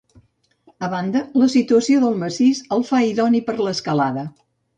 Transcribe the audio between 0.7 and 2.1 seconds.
A banda, la situació